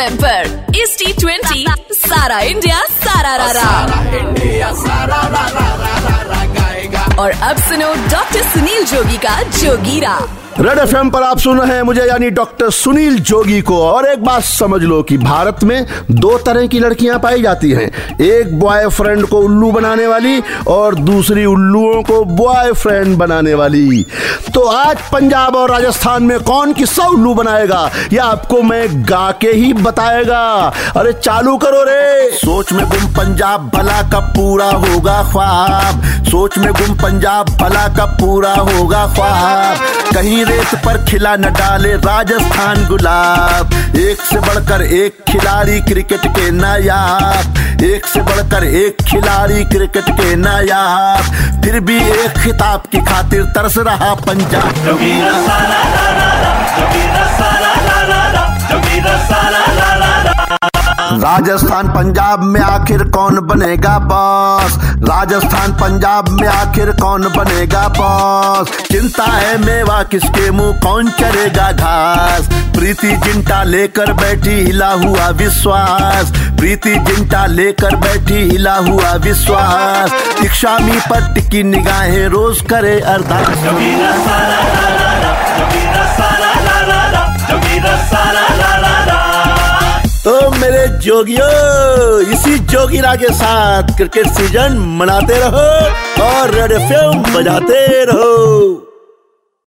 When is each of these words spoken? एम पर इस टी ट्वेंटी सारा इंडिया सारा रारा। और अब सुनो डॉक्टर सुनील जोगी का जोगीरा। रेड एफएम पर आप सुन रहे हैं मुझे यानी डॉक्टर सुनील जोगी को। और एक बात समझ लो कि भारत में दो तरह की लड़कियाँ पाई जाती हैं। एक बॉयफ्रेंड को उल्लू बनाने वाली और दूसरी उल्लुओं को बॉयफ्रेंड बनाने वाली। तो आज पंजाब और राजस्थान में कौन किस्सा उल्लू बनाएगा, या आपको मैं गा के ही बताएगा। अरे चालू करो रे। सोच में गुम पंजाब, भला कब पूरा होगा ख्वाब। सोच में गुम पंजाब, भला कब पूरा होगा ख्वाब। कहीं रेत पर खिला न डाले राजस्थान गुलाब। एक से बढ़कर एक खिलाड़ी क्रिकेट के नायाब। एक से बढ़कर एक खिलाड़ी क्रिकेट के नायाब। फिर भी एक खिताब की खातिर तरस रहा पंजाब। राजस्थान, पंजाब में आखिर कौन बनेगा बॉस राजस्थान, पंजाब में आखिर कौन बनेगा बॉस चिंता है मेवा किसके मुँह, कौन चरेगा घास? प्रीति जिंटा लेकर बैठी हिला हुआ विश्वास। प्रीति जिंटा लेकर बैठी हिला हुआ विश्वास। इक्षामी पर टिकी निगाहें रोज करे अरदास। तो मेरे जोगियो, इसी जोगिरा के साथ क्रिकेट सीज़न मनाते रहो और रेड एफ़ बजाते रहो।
एम 0.00 0.16
पर 0.16 0.74
इस 0.76 0.96
टी 0.98 1.12
ट्वेंटी 1.12 1.66
सारा 1.92 2.40
इंडिया 2.40 2.80
सारा 3.04 3.36
रारा। 3.36 3.68
और 7.22 7.30
अब 7.30 7.56
सुनो 7.68 7.94
डॉक्टर 8.10 8.42
सुनील 8.42 8.84
जोगी 8.84 9.16
का 9.16 9.42
जोगीरा। 9.42 10.18
रेड 10.60 10.78
एफएम 10.78 11.10
पर 11.10 11.22
आप 11.22 11.38
सुन 11.38 11.60
रहे 11.60 11.74
हैं 11.74 11.82
मुझे 11.82 12.02
यानी 12.02 12.28
डॉक्टर 12.30 12.70
सुनील 12.70 13.18
जोगी 13.18 13.60
को। 13.60 13.76
और 13.82 14.06
एक 14.06 14.24
बात 14.24 14.42
समझ 14.42 14.80
लो 14.82 15.00
कि 15.02 15.16
भारत 15.18 15.62
में 15.64 15.86
दो 16.10 16.36
तरह 16.38 16.66
की 16.66 16.78
लड़कियाँ 16.78 17.18
पाई 17.18 17.42
जाती 17.42 17.70
हैं। 17.70 18.18
एक 18.20 18.58
बॉयफ्रेंड 18.60 19.24
को 19.26 19.38
उल्लू 19.38 19.70
बनाने 19.72 20.06
वाली 20.06 20.42
और 20.68 20.94
दूसरी 20.94 21.44
उल्लुओं 21.44 22.02
को 22.02 22.24
बॉयफ्रेंड 22.24 23.16
बनाने 23.16 23.54
वाली। 23.54 24.04
तो 24.54 24.60
आज 24.62 24.98
पंजाब 25.12 25.56
और 25.56 25.70
राजस्थान 25.70 26.22
में 26.22 26.38
कौन 26.40 26.72
किस्सा 26.72 27.06
उल्लू 27.06 27.34
बनाएगा, 27.34 27.90
या 28.12 28.24
आपको 28.24 28.62
मैं 28.62 29.02
गा 29.02 29.30
के 29.40 29.52
ही 29.52 29.72
बताएगा। 29.72 30.42
अरे 30.96 31.12
चालू 31.14 31.56
करो 31.56 31.82
रे। 31.84 32.30
सोच 32.34 32.72
में 32.72 32.84
गुम 32.84 33.06
पंजाब, 33.14 33.70
भला 33.74 34.02
कब 34.10 34.28
पूरा 34.36 34.66
होगा 34.66 35.22
ख्वाब। 35.32 36.04
सोच 36.28 36.58
में 36.58 36.72
गुम 36.72 36.94
पंजाब, 36.98 37.56
भला 37.60 37.88
कब 37.88 38.16
पूरा 38.20 38.54
होगा 38.54 39.06
ख्वाब। 39.14 39.88
कहीं 40.14 40.44
रेत 40.50 40.74
पर 40.84 40.96
खिला 41.04 41.34
न 41.36 41.52
डाले 41.54 41.92
राजस्थान 42.04 42.86
गुलाब। 42.86 43.74
एक 43.96 44.20
से 44.20 44.38
बढ़कर 44.38 44.82
एक 44.82 45.18
खिलाड़ी 45.28 45.80
क्रिकेट 45.80 46.26
के 46.26 46.50
नायाब। 46.50 47.58
एक 47.84 48.06
से 48.06 48.20
बढ़कर 48.20 48.64
एक 48.64 49.02
खिलाड़ी 49.10 49.64
क्रिकेट 49.64 50.10
के 50.10 50.34
नायाब। 50.36 51.62
फिर 51.62 51.80
भी 51.80 51.96
एक 51.96 52.38
खिताब 52.38 52.82
की 52.92 53.00
खातिर 53.04 53.44
तरस 53.56 53.76
रहा 53.78 54.14
पंजाब। 54.26 54.74
राजस्थान, 61.30 61.88
पंजाब 61.88 62.42
में 62.42 62.60
आखिर 62.60 63.02
कौन 63.04 63.38
बनेगा 63.40 63.98
बॉस 63.98 64.72
राजस्थान, 65.02 65.72
पंजाब 65.72 66.28
में 66.28 66.48
आखिर 66.48 66.90
कौन 66.92 67.22
बनेगा 67.36 67.86
बॉस 67.88 68.70
चिंता 68.90 69.24
है 69.24 69.56
मेवा 69.58 70.02
किसके 70.02 70.50
मुँह, 70.50 70.80
कौन 70.80 71.10
चरेगा 71.10 71.70
घास? 71.72 72.48
प्रीति 72.74 73.12
जिंटा 73.16 73.62
लेकर 73.62 74.12
बैठी 74.12 74.50
हिला 74.50 74.92
हुआ 74.94 75.28
विश्वास। 75.28 76.32
प्रीति 76.58 76.94
जिंटा 76.96 77.46
लेकर 77.46 77.96
बैठी 77.96 78.42
हिला 78.50 78.76
हुआ 78.76 79.12
विश्वास। 79.14 80.12
इक्षामी 80.44 80.98
पर 81.10 81.32
टिकी 81.34 81.62
निगाहें 81.62 82.28
रोज 82.28 82.60
करे 82.60 83.00
अरदास। 83.00 83.64
तो 90.24 90.32
मेरे 90.50 90.86
जोगियो, 90.98 91.46
इसी 92.32 92.58
जोगिरा 92.68 93.14
के 93.16 93.32
साथ 93.34 93.96
क्रिकेट 93.96 94.26
सीज़न 94.28 94.76
मनाते 94.98 95.38
रहो 95.40 95.64
और 96.24 96.50
रेड 96.54 96.72
एफ़ 96.72 96.92
बजाते 97.36 98.04
रहो। 98.04 98.89